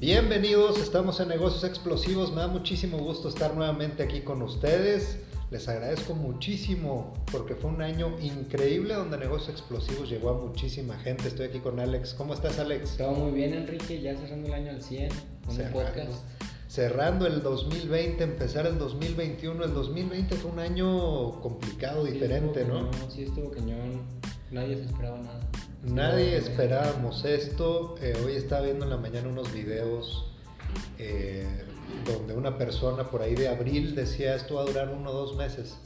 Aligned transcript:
Bienvenidos, 0.00 0.78
estamos 0.78 1.18
en 1.20 1.28
Negocios 1.28 1.64
Explosivos. 1.64 2.30
Me 2.30 2.40
da 2.42 2.48
muchísimo 2.48 2.98
gusto 2.98 3.28
estar 3.28 3.54
nuevamente 3.54 4.02
aquí 4.04 4.20
con 4.20 4.42
ustedes. 4.42 5.18
Les 5.50 5.66
agradezco 5.68 6.14
muchísimo 6.14 7.14
porque 7.32 7.54
fue 7.54 7.70
un 7.70 7.82
año 7.82 8.16
increíble 8.20 8.94
donde 8.94 9.18
Negocios 9.18 9.48
Explosivos 9.50 10.08
llegó 10.08 10.30
a 10.30 10.34
muchísima 10.34 10.96
gente. 10.98 11.26
Estoy 11.28 11.46
aquí 11.46 11.58
con 11.58 11.80
Alex. 11.80 12.14
¿Cómo 12.14 12.34
estás, 12.34 12.58
Alex? 12.58 12.96
Todo 12.96 13.12
muy 13.12 13.32
bien, 13.32 13.54
Enrique. 13.54 14.00
Ya 14.00 14.16
cerrando 14.16 14.46
el 14.48 14.54
año 14.54 14.70
al 14.70 14.82
100 14.82 15.08
con 15.44 15.56
Cerrando. 15.56 15.80
el 15.80 15.86
podcast. 15.86 16.22
Cerrando 16.68 17.26
el 17.26 17.42
2020, 17.42 18.22
empezar 18.22 18.66
el 18.66 18.78
2021. 18.78 19.64
El 19.64 19.72
2020 19.74 20.36
fue 20.36 20.50
un 20.50 20.58
año 20.58 21.40
complicado, 21.40 22.04
Sí, 22.06 22.12
diferente, 22.12 22.64
¿no? 22.64 22.90
cañón, 22.90 23.10
Sí, 23.10 23.22
estuvo 23.24 23.50
cañón. 23.50 24.02
Nadie 24.50 24.76
se 24.76 24.84
esperaba 24.84 25.18
nada. 25.18 25.40
Nadie 25.84 26.36
Estuvo- 26.36 26.50
esperábamos 26.52 27.24
esto. 27.24 27.94
Eh, 28.00 28.14
hoy 28.24 28.32
estaba 28.36 28.62
viendo 28.62 28.84
en 28.84 28.90
la 28.90 28.96
mañana 28.96 29.28
unos 29.28 29.52
videos 29.52 30.24
eh, 30.98 31.46
donde 32.04 32.34
una 32.34 32.58
persona 32.58 33.04
por 33.10 33.22
ahí 33.22 33.34
de 33.34 33.48
abril 33.48 33.94
decía 33.94 34.34
esto 34.34 34.54
va 34.56 34.62
a 34.62 34.64
durar 34.66 34.88
uno 34.90 35.10
o 35.10 35.12
dos 35.12 35.36
meses. 35.36 35.76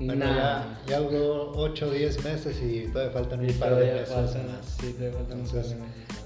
Bueno, 0.00 0.26
Nah. 0.26 0.36
ya, 0.36 0.78
ya 0.86 1.00
duró 1.00 1.52
8 1.56 1.88
o 1.88 1.90
10 1.90 2.22
meses 2.24 2.60
y 2.62 2.86
todavía 2.92 3.12
faltan 3.12 3.40
un 3.40 3.52
par 3.54 3.74
de 3.74 3.92
meses 3.94 4.08
faltan- 4.08 4.46
más. 4.46 4.76
Sí, 4.80 4.94
Entonces. 5.00 5.74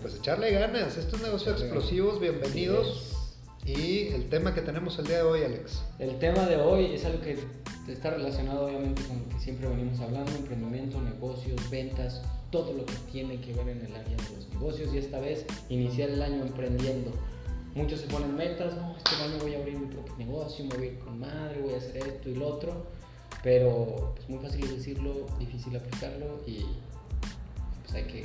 Pues 0.02 0.14
echarle 0.16 0.50
ganas, 0.52 0.96
estos 0.98 1.22
negocios 1.22 1.54
Echarle 1.54 1.64
explosivos, 1.66 2.20
bienvenidos. 2.20 3.14
Así 3.62 3.72
Y 3.72 4.08
el 4.14 4.28
tema 4.28 4.52
que 4.54 4.60
tenemos 4.60 4.98
el 4.98 5.06
día 5.06 5.18
de 5.18 5.22
hoy, 5.22 5.44
Alex. 5.44 5.82
El 6.00 6.18
tema 6.18 6.44
de 6.46 6.56
hoy 6.56 6.94
es 6.94 7.04
algo 7.04 7.20
que 7.22 7.38
está 7.88 8.10
relacionado 8.10 8.66
obviamente 8.66 9.02
con 9.02 9.18
lo 9.18 9.28
que 9.28 9.40
siempre 9.40 9.68
venimos 9.68 10.00
hablando, 10.00 10.30
emprendimiento, 10.32 11.00
negocios, 11.00 11.58
ventas, 11.70 12.22
todo 12.50 12.72
lo 12.72 12.84
que 12.84 12.94
tiene 13.10 13.40
que 13.40 13.54
ver 13.54 13.68
en 13.70 13.86
el 13.86 13.94
área 13.94 14.16
de 14.16 14.36
los 14.36 14.48
negocios 14.50 14.94
y 14.94 14.98
esta 14.98 15.18
vez 15.18 15.44
iniciar 15.68 16.10
el 16.10 16.22
año 16.22 16.42
emprendiendo. 16.42 17.12
Muchos 17.74 18.00
se 18.00 18.06
ponen 18.06 18.36
metas, 18.36 18.74
no, 18.76 18.94
este 18.96 19.16
año 19.16 19.38
voy 19.40 19.54
a 19.54 19.58
abrir 19.58 19.78
mi 19.78 19.86
propio 19.86 20.14
negocio, 20.18 20.64
me 20.66 20.76
voy 20.76 20.88
a 20.88 20.90
ir 20.92 20.98
con 20.98 21.18
madre, 21.18 21.62
voy 21.62 21.74
a 21.74 21.78
hacer 21.78 21.96
esto 22.06 22.28
y 22.28 22.34
lo 22.34 22.48
otro, 22.48 22.86
pero 23.42 24.14
es 24.18 24.28
muy 24.28 24.38
fácil 24.38 24.68
decirlo, 24.76 25.26
difícil 25.38 25.74
aplicarlo 25.76 26.40
y 26.46 26.66
pues 27.82 27.94
hay 27.94 28.04
que... 28.04 28.24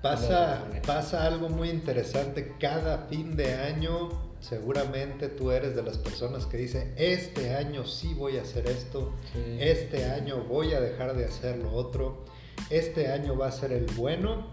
Pasa, 0.00 0.64
pasa 0.84 1.26
algo 1.26 1.48
muy 1.48 1.70
interesante 1.70 2.54
cada 2.58 3.06
fin 3.06 3.36
de 3.36 3.54
año. 3.54 4.31
Seguramente 4.42 5.28
tú 5.28 5.50
eres 5.52 5.74
de 5.76 5.82
las 5.82 5.96
personas 5.98 6.46
que 6.46 6.56
dice, 6.58 6.92
este 6.96 7.54
año 7.54 7.86
sí 7.86 8.12
voy 8.12 8.36
a 8.38 8.42
hacer 8.42 8.66
esto, 8.66 9.12
Sí. 9.32 9.56
este 9.60 10.04
año 10.10 10.44
voy 10.44 10.74
a 10.74 10.80
dejar 10.80 11.16
de 11.16 11.24
hacer 11.24 11.56
lo 11.58 11.72
otro, 11.72 12.24
este 12.68 13.06
año 13.10 13.36
va 13.36 13.46
a 13.46 13.52
ser 13.52 13.72
el 13.72 13.86
bueno. 13.96 14.48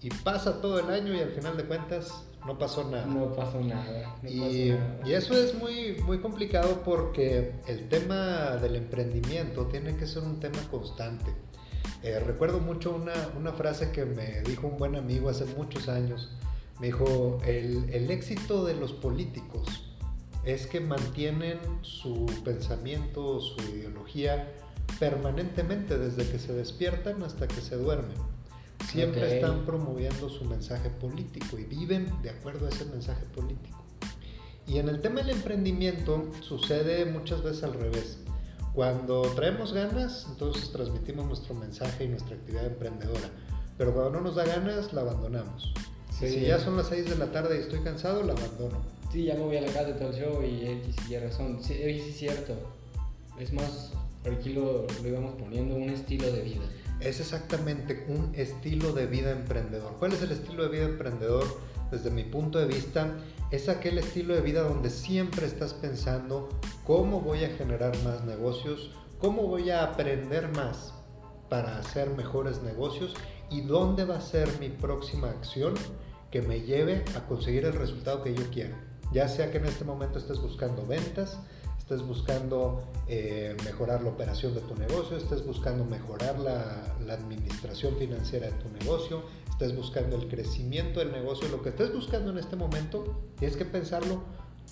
Y 0.00 0.10
pasa 0.10 0.60
todo 0.60 0.78
el 0.78 0.90
año 0.90 1.14
y 1.14 1.20
al 1.20 1.30
final 1.30 1.56
de 1.56 1.64
cuentas 1.64 2.24
no 2.46 2.58
pasó 2.58 2.84
nada. 2.90 3.06
No 3.06 3.32
pasó 3.34 3.60
nada. 3.60 4.16
no 4.22 4.28
Y, 4.30 4.70
pasó 4.70 4.80
nada. 4.84 5.00
y 5.08 5.12
eso 5.14 5.34
es 5.34 5.54
muy, 5.54 5.96
muy 6.04 6.18
complicado 6.20 6.82
porque 6.84 7.52
el 7.66 7.88
tema 7.88 8.56
del 8.62 8.76
emprendimiento 8.76 9.66
tiene 9.66 9.96
que 9.96 10.06
ser 10.06 10.22
un 10.24 10.38
tema 10.40 10.58
constante. 10.70 11.32
Eh, 12.02 12.18
recuerdo 12.20 12.60
mucho 12.60 12.94
una, 12.94 13.14
una 13.38 13.52
frase 13.52 13.90
que 13.92 14.04
me 14.04 14.42
dijo 14.42 14.66
un 14.68 14.76
buen 14.76 14.94
amigo 14.94 15.30
hace 15.30 15.46
muchos 15.56 15.88
años. 15.88 16.30
Me 16.80 16.86
dijo, 16.86 17.40
el, 17.46 17.88
el 17.90 18.10
éxito 18.10 18.64
de 18.64 18.74
los 18.74 18.92
políticos 18.92 19.84
es 20.44 20.66
que 20.66 20.80
mantienen 20.80 21.58
su 21.82 22.26
pensamiento, 22.44 23.40
su 23.40 23.60
ideología 23.62 24.52
permanentemente 24.98 25.98
desde 25.98 26.30
que 26.30 26.38
se 26.38 26.52
despiertan 26.52 27.22
hasta 27.22 27.48
que 27.48 27.60
se 27.60 27.76
duermen. 27.76 28.16
Siempre 28.90 29.36
están 29.36 29.64
promoviendo 29.64 30.28
su 30.28 30.44
mensaje 30.44 30.90
político 30.90 31.58
y 31.58 31.64
viven 31.64 32.12
de 32.22 32.30
acuerdo 32.30 32.66
a 32.66 32.68
ese 32.68 32.84
mensaje 32.84 33.24
político. 33.34 33.82
Y 34.66 34.78
en 34.78 34.88
el 34.88 35.00
tema 35.00 35.20
del 35.20 35.30
emprendimiento 35.30 36.30
sucede 36.40 37.04
muchas 37.06 37.42
veces 37.42 37.64
al 37.64 37.74
revés. 37.74 38.18
Cuando 38.74 39.22
traemos 39.34 39.72
ganas, 39.72 40.26
entonces 40.30 40.70
transmitimos 40.70 41.26
nuestro 41.26 41.54
mensaje 41.54 42.04
y 42.04 42.08
nuestra 42.08 42.36
actividad 42.36 42.66
emprendedora. 42.66 43.30
Pero 43.78 43.92
cuando 43.92 44.10
no 44.12 44.20
nos 44.20 44.36
da 44.36 44.44
ganas, 44.44 44.92
la 44.92 45.02
abandonamos. 45.02 45.72
Si 46.28 46.40
ya 46.40 46.58
son 46.58 46.76
las 46.76 46.88
6 46.88 47.10
de 47.10 47.16
la 47.16 47.32
tarde 47.32 47.56
y 47.56 47.60
estoy 47.60 47.80
cansado, 47.80 48.22
la 48.22 48.32
abandono. 48.32 48.80
Sí, 49.12 49.24
ya 49.24 49.34
me 49.34 49.40
voy 49.40 49.56
a 49.56 49.60
la 49.60 49.68
casa 49.68 49.84
de 49.84 49.92
todo 49.94 50.08
el 50.10 50.14
show 50.14 50.42
y 50.42 50.66
X 50.66 50.96
y 51.08 51.16
razón. 51.18 51.62
Sí, 51.62 51.74
oye, 51.74 52.02
sí 52.02 52.10
es 52.10 52.16
cierto. 52.16 52.54
Es 53.38 53.52
más, 53.52 53.92
aquí 54.30 54.52
lo, 54.52 54.86
lo 55.02 55.08
íbamos 55.08 55.34
poniendo, 55.34 55.76
un 55.76 55.90
estilo 55.90 56.30
de 56.30 56.42
vida. 56.42 56.64
Es 57.00 57.20
exactamente 57.20 58.04
un 58.08 58.32
estilo 58.34 58.92
de 58.92 59.06
vida 59.06 59.30
emprendedor. 59.30 59.92
¿Cuál 59.98 60.12
es 60.12 60.22
el 60.22 60.32
estilo 60.32 60.64
de 60.64 60.68
vida 60.70 60.84
emprendedor? 60.84 61.44
Desde 61.90 62.10
mi 62.10 62.24
punto 62.24 62.58
de 62.58 62.66
vista, 62.66 63.12
es 63.50 63.68
aquel 63.68 63.98
estilo 63.98 64.34
de 64.34 64.40
vida 64.40 64.62
donde 64.62 64.90
siempre 64.90 65.46
estás 65.46 65.74
pensando 65.74 66.48
cómo 66.84 67.20
voy 67.20 67.44
a 67.44 67.50
generar 67.50 67.96
más 68.02 68.24
negocios, 68.24 68.90
cómo 69.20 69.46
voy 69.46 69.70
a 69.70 69.84
aprender 69.84 70.48
más 70.48 70.92
para 71.48 71.78
hacer 71.78 72.10
mejores 72.10 72.62
negocios 72.62 73.14
y 73.50 73.60
dónde 73.60 74.04
va 74.04 74.16
a 74.16 74.20
ser 74.20 74.48
mi 74.58 74.70
próxima 74.70 75.30
acción 75.30 75.74
que 76.34 76.42
me 76.42 76.62
lleve 76.62 77.04
a 77.16 77.20
conseguir 77.28 77.64
el 77.64 77.74
resultado 77.74 78.20
que 78.24 78.34
yo 78.34 78.42
quiero. 78.50 78.74
Ya 79.12 79.28
sea 79.28 79.52
que 79.52 79.58
en 79.58 79.66
este 79.66 79.84
momento 79.84 80.18
estés 80.18 80.40
buscando 80.40 80.84
ventas, 80.84 81.38
estés 81.78 82.02
buscando 82.02 82.82
eh, 83.06 83.56
mejorar 83.64 84.02
la 84.02 84.10
operación 84.10 84.52
de 84.52 84.60
tu 84.62 84.74
negocio, 84.74 85.16
estés 85.16 85.46
buscando 85.46 85.84
mejorar 85.84 86.40
la, 86.40 86.92
administración 87.08 87.96
financiera 87.98 88.48
de 88.48 88.52
tu 88.54 88.68
negocio, 88.80 89.22
estés 89.48 89.76
buscando 89.76 90.16
el 90.16 90.26
crecimiento 90.26 90.98
del 90.98 91.12
negocio, 91.12 91.48
lo 91.50 91.62
que 91.62 91.68
estés 91.68 91.94
buscando 91.94 92.32
en 92.32 92.38
este 92.38 92.56
momento, 92.56 93.04
tienes 93.38 93.56
que 93.56 93.64
pensarlo 93.64 94.24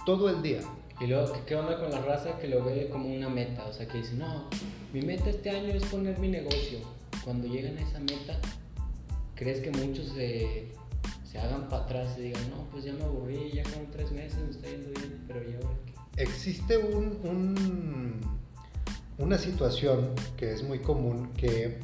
todo 0.04 0.30
el 0.30 0.42
día. 0.42 0.62
Y 1.00 1.06
luego, 1.06 1.32
¿qué, 1.32 1.42
qué 1.46 1.54
onda 1.54 1.78
con 1.78 1.92
la 1.92 2.00
raza 2.00 2.40
que 2.40 2.48
lo 2.48 2.64
ve 2.64 2.88
como 2.90 3.08
una 3.08 3.28
meta? 3.28 3.66
O 3.66 3.72
sea, 3.72 3.86
que 3.86 3.98
dice, 3.98 4.14
no, 4.14 4.50
mi 4.92 5.02
meta 5.02 5.30
este 5.30 5.50
año 5.50 5.68
es 5.68 5.84
poner 5.84 6.18
mi 6.18 6.26
negocio. 6.26 6.80
Cuando 7.22 7.46
llegan 7.46 7.78
a 7.78 7.82
esa 7.82 8.00
meta, 8.00 8.40
¿crees 9.36 9.60
que 9.60 9.70
muchos 9.70 10.08
se, 10.08 10.72
se 11.32 11.38
hagan 11.40 11.66
para 11.70 11.84
atrás 11.84 12.14
y 12.18 12.22
digan, 12.24 12.50
no, 12.50 12.68
pues 12.70 12.84
ya 12.84 12.92
me 12.92 13.04
aburrí, 13.04 13.50
ya 13.54 13.64
fueron 13.64 13.90
tres 13.90 14.12
meses, 14.12 14.38
me 14.38 14.50
está 14.50 14.68
yendo 14.68 14.90
bien, 14.90 15.24
pero 15.26 15.40
¿y 15.50 15.54
ahora 15.54 15.76
qué? 15.86 16.22
Existe 16.22 16.76
un, 16.76 17.18
un- 17.24 18.20
una 19.16 19.38
situación 19.38 20.10
que 20.36 20.52
es 20.52 20.62
muy 20.62 20.80
común 20.80 21.32
que 21.32 21.78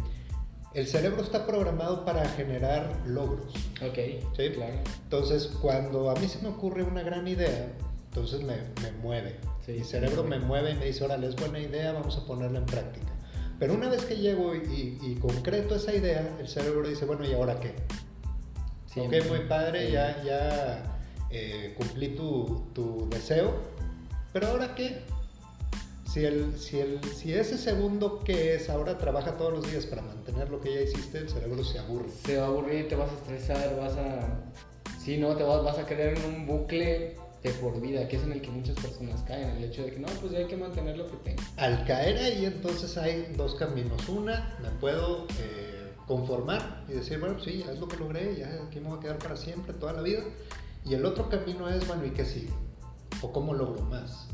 el 0.74 0.86
cerebro 0.86 1.22
está 1.22 1.46
programado 1.46 2.04
para 2.04 2.28
generar 2.28 2.94
logros. 3.06 3.54
Ok, 3.82 3.98
Sí. 4.36 4.50
claro. 4.54 4.74
Entonces, 5.04 5.46
cuando 5.62 6.10
a 6.10 6.14
mí 6.16 6.28
se 6.28 6.42
me 6.42 6.48
ocurre 6.48 6.82
una 6.82 7.02
gran 7.02 7.26
idea, 7.26 7.72
entonces 8.08 8.42
me, 8.42 8.56
me 8.82 8.92
mueve. 9.02 9.36
Sí, 9.64 9.72
Mi 9.72 9.84
cerebro 9.84 10.24
sí. 10.24 10.28
me 10.28 10.38
mueve 10.40 10.72
y 10.72 10.74
me 10.74 10.84
dice, 10.86 11.04
órale, 11.04 11.26
es 11.26 11.36
buena 11.36 11.58
idea, 11.58 11.92
vamos 11.92 12.18
a 12.18 12.26
ponerla 12.26 12.58
en 12.58 12.66
práctica. 12.66 13.06
Pero 13.58 13.72
una 13.74 13.88
vez 13.88 14.04
que 14.04 14.16
llego 14.16 14.54
y, 14.54 14.58
y- 15.02 15.12
y 15.12 15.14
concreto 15.16 15.74
esa 15.74 15.94
idea, 15.94 16.36
el 16.38 16.48
cerebro 16.48 16.86
dice, 16.86 17.06
bueno, 17.06 17.26
¿y 17.26 17.32
ahora 17.32 17.58
qué? 17.60 17.74
Siempre. 18.92 19.20
Ok, 19.20 19.28
muy 19.28 19.40
padre, 19.40 19.86
Sí. 19.86 19.92
ya, 19.92 20.22
ya 20.24 20.82
eh, 21.30 21.74
cumplí 21.76 22.08
tu, 22.16 22.66
tu 22.74 23.08
deseo, 23.10 23.54
pero 24.32 24.48
ahora 24.48 24.74
qué? 24.74 25.02
Si, 26.10 26.24
el, 26.24 26.58
si, 26.58 26.78
el, 26.80 27.04
si 27.04 27.34
ese 27.34 27.58
segundo 27.58 28.20
que 28.20 28.54
es 28.54 28.70
ahora 28.70 28.96
trabaja 28.96 29.36
todos 29.36 29.52
los 29.52 29.70
días 29.70 29.84
para 29.84 30.00
mantener 30.00 30.48
lo 30.48 30.58
que 30.60 30.74
ya 30.74 30.80
hiciste, 30.80 31.18
el 31.18 31.28
cerebro 31.28 31.62
se 31.62 31.78
aburre. 31.78 32.08
Se 32.24 32.38
va 32.38 32.44
a 32.44 32.46
aburrir, 32.48 32.88
te 32.88 32.96
vas 32.96 33.10
a 33.10 33.14
estresar, 33.14 33.76
vas 33.78 33.92
a... 33.98 34.40
Sí, 35.04 35.18
no, 35.18 35.36
te 35.36 35.42
vas, 35.44 35.62
vas 35.62 35.78
a 35.78 35.84
quedar 35.84 36.16
en 36.16 36.24
un 36.24 36.46
bucle 36.46 37.14
de 37.42 37.50
por 37.60 37.78
vida, 37.80 38.08
que 38.08 38.16
es 38.16 38.22
en 38.22 38.32
el 38.32 38.40
que 38.40 38.50
muchas 38.50 38.76
personas 38.76 39.22
caen, 39.22 39.50
el 39.50 39.64
hecho 39.64 39.82
de 39.84 39.92
que 39.92 39.98
no, 40.00 40.08
pues 40.20 40.32
ya 40.32 40.38
hay 40.38 40.46
que 40.46 40.56
mantener 40.56 40.96
lo 40.96 41.10
que 41.10 41.16
tengo. 41.18 41.42
Al 41.58 41.84
caer 41.84 42.16
ahí, 42.16 42.46
entonces 42.46 42.96
hay 42.96 43.32
dos 43.36 43.54
caminos. 43.54 44.08
Una, 44.08 44.56
me 44.62 44.70
puedo 44.80 45.26
eh, 45.40 45.77
conformar 46.08 46.84
y 46.88 46.92
decir, 46.94 47.20
bueno, 47.20 47.38
sí, 47.38 47.62
ya 47.64 47.72
es 47.72 47.78
lo 47.78 47.86
que 47.86 47.96
logré, 47.98 48.36
ya 48.36 48.48
aquí 48.66 48.80
me 48.80 48.88
voy 48.88 48.98
a 48.98 49.00
quedar 49.00 49.18
para 49.18 49.36
siempre, 49.36 49.74
toda 49.74 49.92
la 49.92 50.02
vida. 50.02 50.22
Y 50.84 50.94
el 50.94 51.04
otro 51.04 51.28
camino 51.28 51.68
es, 51.68 51.86
bueno, 51.86 52.04
¿y 52.06 52.10
qué 52.10 52.24
sigue? 52.24 52.50
¿O 53.22 53.30
cómo 53.32 53.52
logro 53.54 53.82
más? 53.84 54.26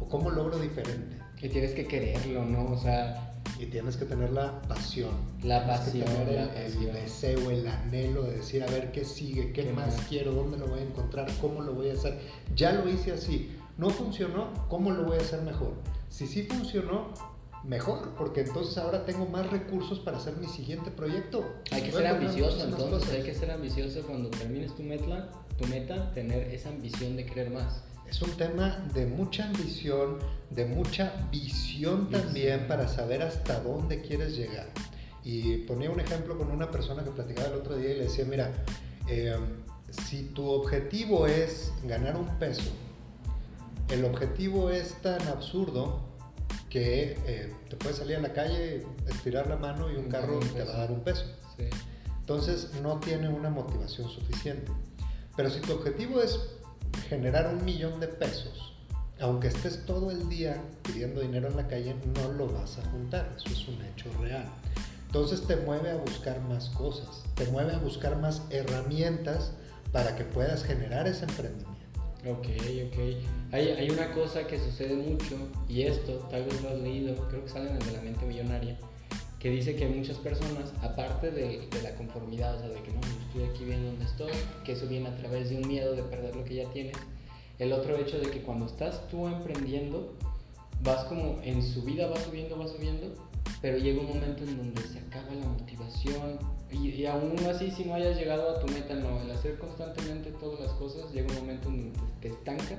¿O 0.00 0.08
cómo 0.08 0.30
logro 0.30 0.58
diferente? 0.58 1.18
Y 1.42 1.48
tienes 1.48 1.72
que 1.74 1.86
quererlo, 1.86 2.44
¿no? 2.44 2.64
O 2.72 2.78
sea, 2.78 3.26
Y 3.58 3.66
tienes 3.66 3.96
que 3.98 4.06
tener 4.06 4.30
la 4.32 4.62
pasión. 4.62 5.10
La 5.42 5.66
pasión, 5.66 6.06
tener 6.06 6.32
la 6.32 6.42
el, 6.44 6.56
el 6.56 6.72
pasión. 6.72 6.92
deseo, 6.94 7.50
el 7.50 7.66
anhelo 7.66 8.22
de 8.22 8.36
decir, 8.36 8.62
a 8.62 8.66
ver 8.66 8.90
qué 8.92 9.04
sigue, 9.04 9.52
qué, 9.52 9.64
¿Qué 9.64 9.72
más, 9.72 9.96
más? 9.96 10.06
quiero, 10.08 10.32
dónde 10.32 10.56
lo 10.56 10.66
voy 10.66 10.80
a 10.80 10.82
encontrar, 10.84 11.30
cómo 11.40 11.60
lo 11.60 11.74
voy 11.74 11.90
a 11.90 11.92
hacer. 11.94 12.18
Ya 12.54 12.72
lo 12.72 12.88
hice 12.88 13.12
así, 13.12 13.54
no 13.76 13.90
funcionó, 13.90 14.48
¿cómo 14.68 14.90
lo 14.92 15.04
voy 15.04 15.18
a 15.18 15.20
hacer 15.20 15.42
mejor? 15.42 15.74
Si 16.08 16.26
sí 16.26 16.44
funcionó, 16.44 17.08
mejor, 17.64 18.14
porque 18.16 18.40
entonces 18.40 18.78
ahora 18.78 19.04
tengo 19.04 19.26
más 19.26 19.50
recursos 19.50 19.98
para 19.98 20.16
hacer 20.16 20.36
mi 20.36 20.46
siguiente 20.46 20.90
proyecto. 20.90 21.44
hay 21.70 21.82
que 21.82 21.92
ser 21.92 22.06
ambicioso, 22.06 22.64
entonces 22.64 23.10
hay 23.10 23.22
que 23.22 23.34
ser 23.34 23.50
ambicioso 23.50 24.02
cuando 24.02 24.30
termines 24.30 24.74
tu 24.74 24.82
meta, 24.82 25.30
tu 25.58 25.66
meta, 25.66 26.12
tener 26.12 26.54
esa 26.54 26.70
ambición 26.70 27.16
de 27.16 27.26
querer 27.26 27.50
más. 27.50 27.82
Es 28.08 28.20
un 28.22 28.30
tema 28.32 28.88
de 28.92 29.06
mucha 29.06 29.46
ambición, 29.46 30.18
de 30.50 30.64
mucha 30.64 31.12
visión 31.30 32.10
también 32.10 32.66
para 32.66 32.88
saber 32.88 33.22
hasta 33.22 33.60
dónde 33.60 34.00
quieres 34.00 34.36
llegar. 34.36 34.66
Y 35.22 35.58
ponía 35.58 35.90
un 35.90 36.00
ejemplo 36.00 36.36
con 36.36 36.50
una 36.50 36.70
persona 36.70 37.04
que 37.04 37.10
platicaba 37.10 37.48
el 37.48 37.54
otro 37.54 37.76
día 37.76 37.90
y 37.90 37.98
le 37.98 38.04
decía, 38.04 38.24
mira, 38.24 38.50
eh, 39.06 39.36
si 40.08 40.24
tu 40.24 40.48
objetivo 40.48 41.26
es 41.26 41.72
ganar 41.84 42.16
un 42.16 42.26
peso, 42.38 42.70
el 43.90 44.04
objetivo 44.04 44.70
es 44.70 44.94
tan 45.02 45.20
absurdo 45.28 46.09
que 46.70 47.18
eh, 47.26 47.52
te 47.68 47.76
puedes 47.76 47.98
salir 47.98 48.16
a 48.16 48.20
la 48.20 48.32
calle, 48.32 48.86
estirar 49.08 49.48
la 49.48 49.56
mano 49.56 49.90
y 49.90 49.96
un 49.96 50.08
carro 50.08 50.38
te 50.38 50.62
va 50.62 50.74
a 50.74 50.78
dar 50.78 50.92
un 50.92 51.00
peso. 51.00 51.24
Entonces 52.20 52.70
no 52.80 52.98
tiene 53.00 53.28
una 53.28 53.50
motivación 53.50 54.08
suficiente. 54.08 54.70
Pero 55.36 55.50
si 55.50 55.60
tu 55.60 55.72
objetivo 55.72 56.22
es 56.22 56.38
generar 57.08 57.52
un 57.52 57.64
millón 57.64 57.98
de 57.98 58.06
pesos, 58.06 58.74
aunque 59.20 59.48
estés 59.48 59.84
todo 59.84 60.10
el 60.10 60.28
día 60.28 60.62
pidiendo 60.82 61.20
dinero 61.20 61.48
en 61.48 61.56
la 61.56 61.66
calle, 61.66 61.96
no 62.14 62.32
lo 62.32 62.46
vas 62.46 62.78
a 62.78 62.88
juntar. 62.90 63.30
Eso 63.36 63.52
es 63.52 63.68
un 63.68 63.84
hecho 63.84 64.08
real. 64.20 64.48
Entonces 65.06 65.44
te 65.46 65.56
mueve 65.56 65.90
a 65.90 65.96
buscar 65.96 66.40
más 66.42 66.70
cosas, 66.70 67.24
te 67.34 67.44
mueve 67.46 67.74
a 67.74 67.78
buscar 67.78 68.16
más 68.20 68.42
herramientas 68.50 69.52
para 69.90 70.14
que 70.14 70.22
puedas 70.24 70.62
generar 70.62 71.08
ese 71.08 71.24
emprendimiento. 71.24 72.00
Ok, 72.28 72.46
ok. 72.86 73.39
Hay, 73.52 73.68
hay 73.68 73.90
una 73.90 74.12
cosa 74.12 74.46
que 74.46 74.58
sucede 74.58 74.94
mucho, 74.94 75.36
y 75.68 75.82
esto 75.82 76.12
tal 76.30 76.44
vez 76.44 76.62
lo 76.62 76.68
has 76.68 76.78
leído, 76.78 77.14
creo 77.28 77.44
que 77.44 77.50
sale 77.50 77.70
en 77.70 77.76
el 77.76 77.86
de 77.86 77.92
la 77.92 78.00
mente 78.00 78.24
millonaria, 78.24 78.78
que 79.40 79.50
dice 79.50 79.74
que 79.74 79.88
muchas 79.88 80.18
personas, 80.18 80.72
aparte 80.82 81.30
de, 81.30 81.66
de, 81.68 81.82
la 81.82 81.94
conformidad, 81.96 82.56
o 82.56 82.58
sea, 82.60 82.68
de 82.68 82.82
que 82.82 82.92
no, 82.92 83.00
estoy 83.00 83.44
aquí 83.44 83.64
bien 83.64 83.84
donde 83.84 84.04
estoy, 84.04 84.32
que 84.64 84.72
eso 84.72 84.86
viene 84.86 85.08
a 85.08 85.16
través 85.16 85.50
de 85.50 85.56
un 85.56 85.66
miedo 85.66 85.94
de 85.96 86.02
perder 86.02 86.36
lo 86.36 86.44
que 86.44 86.56
ya 86.56 86.70
tienes, 86.70 86.96
el 87.58 87.72
otro 87.72 87.96
hecho 87.96 88.18
de 88.18 88.30
que 88.30 88.42
cuando 88.42 88.66
estás 88.66 89.08
tú 89.08 89.26
emprendiendo, 89.26 90.14
vas 90.82 91.04
como 91.04 91.40
en 91.42 91.62
su 91.62 91.82
vida, 91.82 92.06
vas 92.06 92.22
subiendo, 92.22 92.56
vas 92.56 92.70
subiendo, 92.70 93.14
pero 93.60 93.78
llega 93.78 94.00
un 94.00 94.08
momento 94.08 94.44
en 94.44 94.56
donde 94.56 94.82
se 94.82 94.98
acaba 94.98 95.34
la 95.34 95.46
motivación 95.46 96.38
y, 96.70 97.04
aún 97.04 97.36
así 97.50 97.70
si 97.70 97.84
no 97.84 97.94
hayas 97.94 98.16
llegado 98.16 98.50
a 98.50 98.60
tu 98.60 98.68
meta, 98.68 98.94
no, 98.94 99.20
el 99.20 99.30
hacer 99.30 99.58
constantemente 99.58 100.30
todas 100.32 100.60
las 100.60 100.72
cosas, 100.72 101.12
llega 101.12 101.28
un 101.28 101.40
momento 101.40 101.68
en 101.68 101.92
donde 101.92 101.98
te 102.20 102.28
estancas, 102.28 102.78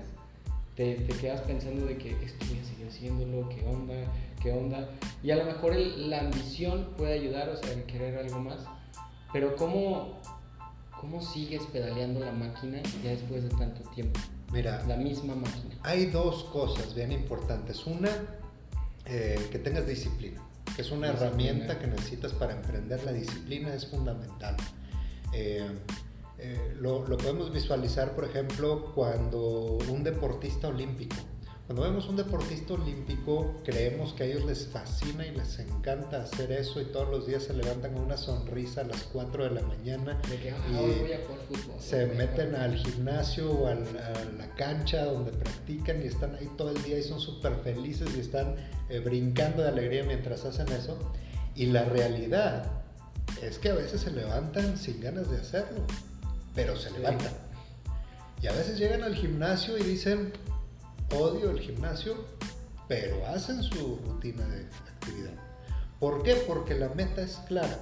te, 0.81 0.95
te 0.95 1.13
quedas 1.19 1.42
pensando 1.42 1.86
de 1.86 1.98
que 1.98 2.10
esto 2.24 2.44
voy 2.48 2.57
a 2.57 2.66
seguir 2.66 2.88
haciéndolo, 2.88 3.50
qué 3.50 3.63
onda, 3.68 3.94
qué 4.42 4.51
onda, 4.51 4.89
y 5.22 5.30
a 5.30 5.36
lo 5.36 5.45
mejor 5.45 5.75
la 5.75 6.22
ambición 6.22 6.89
puede 6.98 7.13
ayudar, 7.13 7.50
o 7.50 7.56
sea, 7.56 7.72
el 7.72 7.83
querer 7.83 8.18
algo 8.18 8.39
más, 8.39 8.62
pero 9.31 9.56
¿cómo, 9.56 10.19
cómo 11.00 11.22
sigues 11.22 11.62
pedaleando 11.72 12.19
la 12.22 12.31
máquina 12.31 12.81
ya 13.04 13.12
después 13.12 13.44
de 13.44 13.50
tanto 13.50 13.88
tiempo? 13.92 14.19
Mira, 14.51 14.83
la 14.88 14.98
misma 14.98 15.36
máquina. 15.36 15.75
Hay 15.83 16.07
dos 16.07 16.45
cosas 16.45 16.95
bien 16.95 17.12
importantes. 17.12 17.86
Una, 17.86 18.10
eh, 19.06 19.39
que 19.51 19.60
tengas 19.60 19.88
disciplina 19.88 20.42
que 20.75 20.84
es 20.84 20.92
una 20.92 21.10
herramienta 21.10 21.80
que 21.80 21.88
necesitas 21.88 22.31
para 22.34 22.54
emprender. 22.54 23.04
La 23.04 23.12
disciplina 23.12 23.74
es 23.74 23.86
fundamental. 23.88 24.56
Eh, 25.34 25.68
eh, 26.42 26.76
lo, 26.80 27.08
lo, 27.08 27.18
podemos 27.18 27.54
visualizar, 27.54 28.16
por 28.16 28.26
ejemplo, 28.26 28.92
cuando 28.94 29.78
un 29.90 30.04
deportista 30.04 30.68
olímpico 30.68 31.16
cuando 31.72 31.90
vemos 31.90 32.10
un 32.10 32.18
deportista 32.18 32.74
olímpico, 32.74 33.56
creemos 33.64 34.12
que 34.12 34.24
a 34.24 34.26
ellos 34.26 34.44
les 34.44 34.68
fascina 34.68 35.26
y 35.26 35.32
les 35.32 35.58
encanta 35.58 36.22
hacer 36.22 36.52
eso 36.52 36.82
y 36.82 36.86
todos 36.92 37.10
los 37.10 37.28
días 37.28 37.44
se 37.44 37.54
levantan 37.54 37.94
con 37.94 38.04
una 38.04 38.18
sonrisa 38.18 38.82
a 38.82 38.84
las 38.84 39.04
4 39.04 39.46
de 39.46 39.52
la 39.52 39.62
mañana 39.62 40.20
y 40.30 41.82
se 41.82 42.08
meten 42.08 42.56
al 42.56 42.76
gimnasio 42.76 43.52
o 43.52 43.68
a 43.68 43.76
la, 43.76 44.54
cancha 44.58 45.06
donde 45.06 45.32
practican 45.32 46.04
y 46.04 46.08
están 46.08 46.36
ahí 46.36 46.52
todo 46.58 46.72
el 46.72 46.84
día 46.84 47.00
y 47.00 47.04
son 47.04 47.22
súper 47.22 47.56
felices 47.64 48.10
y 48.18 48.20
están 48.20 48.58
eh, 48.90 49.00
brincando 49.00 49.64
de 49.64 49.70
alegría 49.70 50.04
mientras 50.04 50.44
hacen 50.44 50.68
eso. 50.74 50.98
Y 51.56 51.68
la 51.68 51.86
realidad 51.86 52.70
es 53.42 53.60
que 53.60 53.70
a 53.70 53.76
veces 53.76 54.02
se 54.02 54.12
levantan 54.12 54.78
sin 54.78 55.00
ganas 55.00 55.32
de 55.32 55.38
hacerlo, 55.38 55.86
pero 56.56 56.75
se 56.75 56.92
levantan. 56.92 57.31
Y 58.42 58.48
a 58.48 58.53
veces 58.53 58.80
llegan 58.80 59.03
al 59.03 59.15
gimnasio 59.15 59.77
y 59.77 59.83
dicen, 59.83 60.33
odio 61.15 61.51
el 61.51 61.59
gimnasio, 61.59 62.25
pero 62.88 63.25
hacen 63.27 63.62
su 63.62 64.00
rutina 64.06 64.45
de 64.48 64.65
actividad. 64.89 65.33
¿Por 66.00 66.24
qué? 66.24 66.36
Porque 66.48 66.75
la 66.75 66.89
meta 66.89 67.21
es 67.21 67.36
clara. 67.48 67.80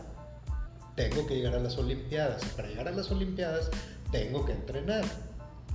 Tengo 0.96 1.26
que 1.26 1.36
llegar 1.36 1.56
a 1.56 1.60
las 1.60 1.78
Olimpiadas. 1.78 2.44
Para 2.56 2.68
llegar 2.68 2.90
a 2.90 2.92
las 2.92 3.10
Olimpiadas 3.10 3.70
tengo 4.12 4.46
que 4.46 4.52
entrenar. 4.52 5.06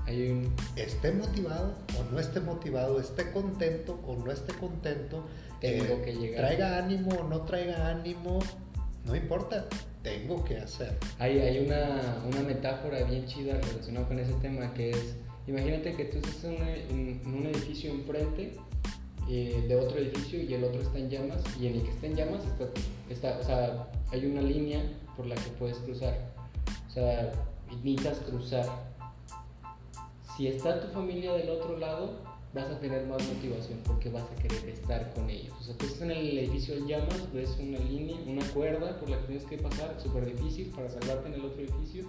Hay 0.06 0.52
Esté 0.76 1.12
motivado 1.12 1.72
o 1.98 2.12
no 2.12 2.20
esté 2.20 2.40
motivado, 2.40 3.00
esté 3.00 3.32
contento 3.32 3.98
o 4.06 4.16
no 4.16 4.30
esté 4.30 4.52
contento, 4.52 5.24
tengo 5.60 5.94
eh, 5.94 6.02
que 6.04 6.12
llegar. 6.12 6.44
traiga 6.44 6.76
ánimo 6.76 7.10
o 7.20 7.24
no 7.24 7.40
traiga 7.42 7.88
ánimo, 7.88 8.40
no 9.04 9.14
importa, 9.14 9.66
tengo 10.02 10.44
que 10.44 10.58
hacer. 10.58 10.96
Hay, 11.18 11.38
hay 11.38 11.66
una, 11.66 12.22
una 12.26 12.40
metáfora 12.40 13.02
bien 13.04 13.26
chida 13.26 13.54
relacionada 13.60 14.08
con 14.08 14.18
ese 14.18 14.32
tema 14.34 14.72
que 14.74 14.90
es 14.90 15.16
Imagínate 15.46 15.94
que 15.94 16.04
tú 16.06 16.18
estás 16.18 16.44
en, 16.44 17.20
un 17.26 17.46
edificio 17.46 17.90
enfrente 17.90 18.56
eh, 19.28 19.64
de 19.68 19.76
otro 19.76 19.98
edificio 19.98 20.42
y 20.42 20.54
el 20.54 20.64
otro 20.64 20.80
está 20.80 20.98
en 20.98 21.10
llamas 21.10 21.42
y 21.60 21.66
en 21.66 21.74
el 21.74 21.82
que 21.82 21.90
está 21.90 22.06
en 22.06 22.16
llamas 22.16 22.42
está, 23.10 23.38
o 23.38 23.44
sea, 23.44 23.90
hay 24.10 24.24
una 24.24 24.40
línea 24.40 24.82
por 25.16 25.26
la 25.26 25.34
que 25.34 25.50
puedes 25.58 25.76
cruzar. 25.78 26.32
O 26.88 26.90
sea, 26.90 27.32
necesitas 27.68 28.18
cruzar. 28.20 28.66
Si 30.34 30.48
está 30.48 30.80
tu 30.80 30.88
familia 30.88 31.34
del 31.34 31.50
otro 31.50 31.76
lado, 31.76 32.22
vas 32.54 32.70
a 32.70 32.78
tener 32.78 33.04
más 33.06 33.20
motivación 33.26 33.80
porque 33.84 34.08
vas 34.10 34.24
a 34.30 34.34
querer 34.36 34.68
estar 34.68 35.12
con 35.12 35.28
ellos. 35.28 35.52
O 35.60 35.64
sea, 35.64 35.76
tú 35.76 35.86
estás 35.86 36.02
en 36.02 36.12
el 36.12 36.38
edificio 36.38 36.76
en 36.76 36.86
llamas, 36.86 37.32
ves 37.32 37.50
una 37.58 37.78
línea, 37.80 38.16
una 38.26 38.46
cuerda 38.52 38.98
por 39.00 39.10
la 39.10 39.18
que 39.20 39.26
tienes 39.26 39.44
que 39.44 39.58
pasar, 39.58 39.96
súper 40.00 40.26
difícil 40.26 40.68
para 40.68 40.88
salvarte 40.88 41.28
en 41.28 41.34
el 41.34 41.44
otro 41.44 41.62
edificio. 41.62 42.04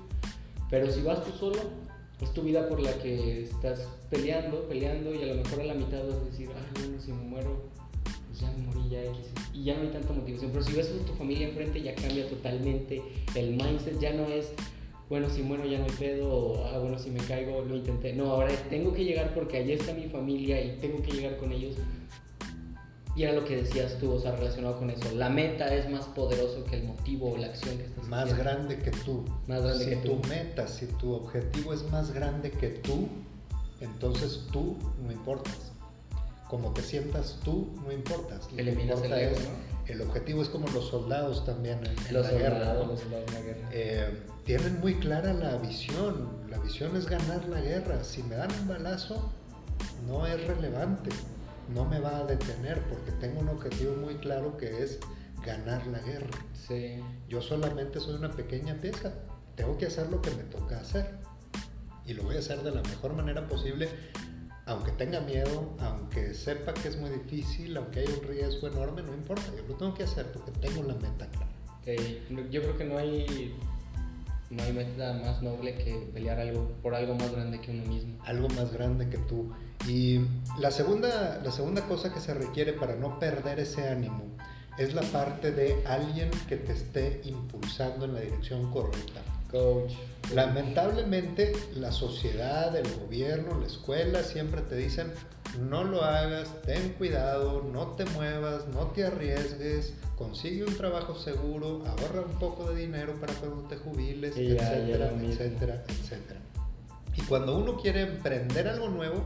Pero 0.69 0.91
si 0.91 1.01
vas 1.01 1.23
tú 1.23 1.31
solo, 1.31 1.59
es 2.21 2.31
tu 2.31 2.43
vida 2.43 2.69
por 2.69 2.79
la 2.79 2.93
que 2.99 3.43
estás 3.43 3.87
peleando, 4.09 4.67
peleando 4.67 5.13
y 5.15 5.23
a 5.23 5.33
lo 5.33 5.35
mejor 5.35 5.61
a 5.61 5.65
la 5.65 5.73
mitad 5.73 6.05
vas 6.07 6.17
a 6.17 6.25
decir, 6.25 6.49
ay, 6.55 6.81
bueno, 6.81 7.01
si 7.01 7.11
me 7.11 7.23
muero, 7.23 7.63
pues 8.27 8.39
ya 8.39 8.51
me 8.51 8.67
morí, 8.67 8.89
ya 8.89 9.03
X. 9.03 9.31
Y 9.51 9.63
ya 9.63 9.75
no 9.75 9.81
hay 9.81 9.89
tanta 9.89 10.13
motivación. 10.13 10.51
Pero 10.51 10.63
si 10.63 10.73
ves 10.73 10.91
a 10.91 11.05
tu 11.05 11.13
familia 11.13 11.47
enfrente, 11.47 11.81
ya 11.81 11.95
cambia 11.95 12.29
totalmente 12.29 13.01
el 13.33 13.51
mindset, 13.51 13.99
ya 13.99 14.13
no 14.13 14.25
es, 14.27 14.51
bueno, 15.09 15.29
si 15.29 15.43
muero 15.43 15.65
ya 15.65 15.77
no 15.77 15.85
hay 15.85 15.91
pedo, 15.91 16.33
o 16.33 16.65
ah, 16.65 16.79
bueno, 16.79 16.97
si 16.97 17.11
me 17.11 17.19
caigo, 17.19 17.61
lo 17.61 17.75
intenté. 17.75 18.13
No, 18.13 18.31
ahora 18.31 18.51
tengo 18.69 18.93
que 18.93 19.03
llegar 19.03 19.33
porque 19.33 19.57
allí 19.57 19.73
está 19.73 19.93
mi 19.93 20.07
familia 20.07 20.61
y 20.63 20.77
tengo 20.77 21.01
que 21.01 21.11
llegar 21.11 21.37
con 21.37 21.51
ellos. 21.51 21.75
Y 23.15 23.23
era 23.23 23.31
lo 23.31 23.45
que 23.45 23.55
decías 23.55 23.97
tú, 23.99 24.11
o 24.11 24.19
sea, 24.19 24.35
relacionado 24.35 24.77
con 24.77 24.89
eso. 24.89 25.09
La 25.13 25.29
meta 25.29 25.73
es 25.73 25.89
más 25.89 26.05
poderoso 26.07 26.65
que 26.65 26.77
el 26.77 26.83
motivo 26.83 27.31
o 27.31 27.37
la 27.37 27.47
acción 27.47 27.77
que 27.77 27.85
estás 27.85 28.07
Más 28.07 28.37
grande 28.37 28.77
que 28.77 28.91
tú. 28.91 29.23
Más 29.47 29.61
grande 29.61 29.85
si 29.85 29.89
que 29.91 29.95
tu 29.97 30.15
meta, 30.27 30.67
si 30.67 30.85
tu 30.87 31.13
objetivo 31.13 31.73
es 31.73 31.89
más 31.91 32.11
grande 32.11 32.51
que 32.51 32.69
tú, 32.69 33.07
entonces 33.79 34.41
tú 34.51 34.75
no 35.05 35.13
importas. 35.13 35.71
Como 36.49 36.73
te 36.73 36.81
sientas 36.81 37.39
tú, 37.43 37.69
no 37.85 37.91
importas. 37.91 38.49
Eliminas 38.57 39.01
el 39.01 39.13
ego, 39.13 39.35
El 39.87 40.01
objetivo 40.01 40.41
es 40.41 40.49
como 40.49 40.67
los 40.69 40.89
soldados 40.89 41.45
también 41.45 41.79
en, 41.85 42.13
los 42.13 42.25
la 42.25 42.29
soldados, 42.29 42.39
guerra. 42.39 42.73
Los 42.85 42.99
soldados 42.99 43.25
en 43.27 43.33
la 43.33 43.41
guerra. 43.41 43.69
Eh, 43.71 44.23
tienen 44.45 44.79
muy 44.79 44.95
clara 44.95 45.33
la 45.33 45.57
visión. 45.57 46.29
La 46.49 46.57
visión 46.59 46.95
es 46.95 47.05
ganar 47.07 47.45
la 47.45 47.61
guerra. 47.61 48.03
Si 48.03 48.23
me 48.23 48.35
dan 48.35 48.51
un 48.61 48.67
balazo, 48.67 49.31
no 50.07 50.25
es 50.25 50.45
relevante 50.47 51.11
no 51.73 51.85
me 51.85 51.99
va 51.99 52.17
a 52.17 52.23
detener 52.25 52.81
porque 52.83 53.11
tengo 53.13 53.39
un 53.39 53.49
objetivo 53.49 53.95
muy 53.95 54.15
claro 54.15 54.57
que 54.57 54.83
es 54.83 54.99
ganar 55.43 55.85
la 55.87 55.99
guerra. 55.99 56.29
Sí. 56.67 57.01
Yo 57.27 57.41
solamente 57.41 57.99
soy 57.99 58.15
una 58.15 58.31
pequeña 58.31 58.75
pieza, 58.75 59.13
tengo 59.55 59.77
que 59.77 59.87
hacer 59.87 60.09
lo 60.09 60.21
que 60.21 60.31
me 60.31 60.43
toca 60.43 60.79
hacer 60.79 61.17
y 62.05 62.13
lo 62.13 62.23
voy 62.23 62.35
a 62.35 62.39
hacer 62.39 62.61
de 62.61 62.71
la 62.71 62.81
mejor 62.83 63.13
manera 63.13 63.47
posible, 63.47 63.89
aunque 64.65 64.91
tenga 64.91 65.19
miedo, 65.21 65.73
aunque 65.79 66.33
sepa 66.33 66.73
que 66.73 66.87
es 66.87 66.97
muy 66.97 67.09
difícil, 67.11 67.77
aunque 67.77 68.01
hay 68.01 68.07
un 68.07 68.27
riesgo 68.27 68.67
enorme, 68.67 69.03
no 69.03 69.13
importa, 69.13 69.43
yo 69.55 69.63
lo 69.67 69.75
tengo 69.75 69.93
que 69.93 70.03
hacer 70.03 70.31
porque 70.31 70.51
tengo 70.59 70.83
la 70.83 70.95
meta 70.95 71.27
clara. 71.27 71.51
yo 72.49 72.61
creo 72.61 72.77
que 72.77 72.85
no 72.85 72.97
hay 72.97 73.55
no 74.49 74.63
hay 74.63 74.73
meta 74.73 75.13
más 75.13 75.41
noble 75.41 75.75
que 75.75 76.07
pelear 76.13 76.39
algo 76.39 76.71
por 76.81 76.93
algo 76.93 77.15
más 77.15 77.31
grande 77.31 77.59
que 77.59 77.71
uno 77.71 77.83
mismo. 77.85 78.17
Algo 78.25 78.47
más 78.49 78.71
grande 78.71 79.09
que 79.09 79.17
tú. 79.17 79.51
Y 79.87 80.21
la 80.59 80.71
segunda, 80.71 81.41
la 81.43 81.51
segunda 81.51 81.81
cosa 81.87 82.13
que 82.13 82.19
se 82.19 82.33
requiere 82.33 82.73
para 82.73 82.95
no 82.95 83.19
perder 83.19 83.59
ese 83.59 83.87
ánimo 83.87 84.23
es 84.77 84.93
la 84.93 85.01
parte 85.03 85.51
de 85.51 85.83
alguien 85.85 86.29
que 86.47 86.57
te 86.57 86.73
esté 86.73 87.21
impulsando 87.23 88.05
en 88.05 88.13
la 88.13 88.19
dirección 88.21 88.71
correcta. 88.71 89.21
Coach. 89.51 89.93
Lamentablemente 90.33 91.53
la 91.75 91.91
sociedad, 91.91 92.75
el 92.75 92.87
gobierno, 92.99 93.59
la 93.59 93.67
escuela 93.67 94.23
siempre 94.23 94.61
te 94.61 94.75
dicen 94.75 95.13
no 95.59 95.83
lo 95.83 96.03
hagas, 96.03 96.49
ten 96.63 96.93
cuidado, 96.97 97.63
no 97.71 97.87
te 97.91 98.05
muevas, 98.05 98.67
no 98.67 98.87
te 98.87 99.05
arriesgues, 99.05 99.93
consigue 100.17 100.63
un 100.63 100.75
trabajo 100.75 101.15
seguro, 101.15 101.83
ahorra 101.85 102.21
un 102.21 102.37
poco 102.39 102.71
de 102.71 102.81
dinero 102.81 103.13
para 103.19 103.33
cuando 103.35 103.63
te 103.67 103.77
jubiles, 103.77 104.35
etcétera, 104.35 105.11
etcétera, 105.11 105.83
etcétera. 105.87 106.39
Y 107.15 107.21
cuando 107.21 107.57
uno 107.57 107.77
quiere 107.77 108.01
emprender 108.01 108.67
algo 108.67 108.89
nuevo, 108.89 109.23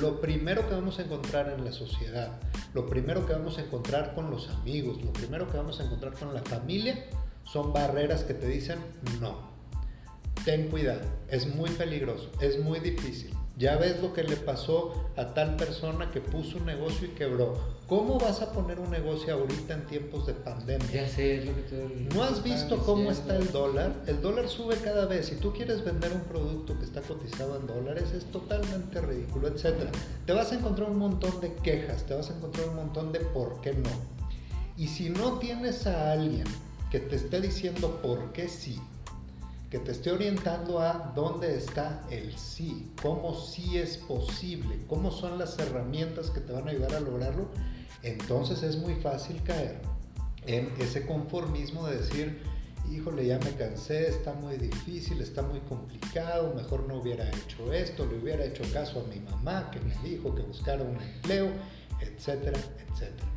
lo 0.00 0.20
primero 0.20 0.66
que 0.68 0.74
vamos 0.74 0.98
a 0.98 1.02
encontrar 1.02 1.50
en 1.50 1.64
la 1.64 1.72
sociedad, 1.72 2.38
lo 2.74 2.86
primero 2.86 3.26
que 3.26 3.32
vamos 3.34 3.58
a 3.58 3.62
encontrar 3.62 4.14
con 4.14 4.30
los 4.30 4.48
amigos, 4.48 5.02
lo 5.02 5.12
primero 5.12 5.50
que 5.50 5.56
vamos 5.56 5.80
a 5.80 5.84
encontrar 5.84 6.14
con 6.14 6.32
la 6.34 6.42
familia, 6.42 7.04
son 7.44 7.72
barreras 7.72 8.22
que 8.24 8.34
te 8.34 8.46
dicen 8.46 8.78
no. 9.20 9.47
Ten 10.48 10.68
cuidado, 10.68 11.02
es 11.28 11.46
muy 11.54 11.68
peligroso, 11.68 12.30
es 12.40 12.58
muy 12.58 12.80
difícil. 12.80 13.34
Ya 13.58 13.76
ves 13.76 14.00
lo 14.00 14.14
que 14.14 14.22
le 14.22 14.34
pasó 14.36 14.94
a 15.18 15.34
tal 15.34 15.56
persona 15.56 16.10
que 16.10 16.22
puso 16.22 16.56
un 16.56 16.64
negocio 16.64 17.06
y 17.06 17.10
quebró. 17.10 17.52
¿Cómo 17.86 18.18
vas 18.18 18.40
a 18.40 18.50
poner 18.54 18.80
un 18.80 18.90
negocio 18.90 19.34
ahorita 19.34 19.74
en 19.74 19.84
tiempos 19.84 20.26
de 20.26 20.32
pandemia? 20.32 20.90
Ya 20.90 21.06
sé, 21.06 21.40
es 21.40 21.44
lo 21.44 21.54
que 21.54 21.62
te 21.62 22.14
¿No 22.14 22.22
has 22.22 22.42
visto 22.42 22.78
cómo 22.78 23.10
está 23.10 23.36
el 23.36 23.52
dólar? 23.52 23.92
El 24.06 24.22
dólar 24.22 24.48
sube 24.48 24.76
cada 24.76 25.04
vez. 25.04 25.26
Si 25.26 25.34
tú 25.34 25.52
quieres 25.52 25.84
vender 25.84 26.12
un 26.12 26.22
producto 26.22 26.78
que 26.78 26.86
está 26.86 27.02
cotizado 27.02 27.60
en 27.60 27.66
dólares, 27.66 28.10
es 28.16 28.24
totalmente 28.30 29.02
ridículo, 29.02 29.48
etc. 29.48 29.74
Te 30.24 30.32
vas 30.32 30.50
a 30.52 30.54
encontrar 30.54 30.88
un 30.88 30.96
montón 30.96 31.42
de 31.42 31.52
quejas, 31.56 32.06
te 32.06 32.14
vas 32.14 32.30
a 32.30 32.34
encontrar 32.34 32.70
un 32.70 32.76
montón 32.76 33.12
de 33.12 33.20
por 33.20 33.60
qué 33.60 33.74
no. 33.74 33.90
Y 34.78 34.86
si 34.86 35.10
no 35.10 35.38
tienes 35.40 35.86
a 35.86 36.12
alguien 36.12 36.46
que 36.90 37.00
te 37.00 37.16
esté 37.16 37.38
diciendo 37.42 38.00
por 38.00 38.32
qué 38.32 38.48
sí, 38.48 38.80
que 39.70 39.78
te 39.78 39.92
esté 39.92 40.12
orientando 40.12 40.80
a 40.80 41.12
dónde 41.14 41.56
está 41.56 42.02
el 42.10 42.34
sí, 42.36 42.90
cómo 43.02 43.34
sí 43.34 43.76
es 43.76 43.98
posible, 43.98 44.78
cómo 44.86 45.10
son 45.10 45.38
las 45.38 45.58
herramientas 45.58 46.30
que 46.30 46.40
te 46.40 46.52
van 46.52 46.68
a 46.68 46.70
ayudar 46.70 46.94
a 46.94 47.00
lograrlo, 47.00 47.48
entonces 48.02 48.62
es 48.62 48.76
muy 48.76 48.94
fácil 48.96 49.42
caer 49.42 49.80
en 50.46 50.72
ese 50.80 51.04
conformismo 51.04 51.86
de 51.86 51.98
decir, 51.98 52.42
híjole, 52.90 53.26
ya 53.26 53.38
me 53.40 53.52
cansé, 53.56 54.08
está 54.08 54.32
muy 54.32 54.56
difícil, 54.56 55.20
está 55.20 55.42
muy 55.42 55.60
complicado, 55.60 56.54
mejor 56.54 56.88
no 56.88 57.00
hubiera 57.00 57.28
hecho 57.28 57.70
esto, 57.72 58.06
le 58.06 58.18
hubiera 58.18 58.44
hecho 58.44 58.64
caso 58.72 59.00
a 59.00 59.14
mi 59.14 59.20
mamá 59.20 59.70
que 59.70 59.80
me 59.80 59.94
dijo 60.08 60.34
que 60.34 60.42
buscara 60.42 60.82
un 60.82 60.96
empleo, 60.96 61.50
etcétera, 62.00 62.58
etcétera. 62.58 63.28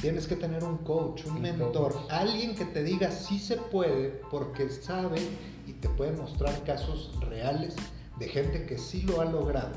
Tienes 0.00 0.26
que 0.26 0.36
tener 0.36 0.64
un 0.64 0.78
coach, 0.78 1.24
un 1.26 1.40
mentor, 1.40 1.94
alguien 2.08 2.54
que 2.54 2.64
te 2.64 2.82
diga 2.82 3.10
sí 3.10 3.38
se 3.38 3.56
puede 3.56 4.20
porque 4.30 4.68
sabe 4.70 5.20
y 5.68 5.72
te 5.74 5.88
puede 5.90 6.12
mostrar 6.12 6.64
casos 6.64 7.12
reales 7.28 7.76
de 8.18 8.28
gente 8.28 8.64
que 8.64 8.78
sí 8.78 9.02
lo 9.02 9.20
ha 9.20 9.26
logrado. 9.26 9.72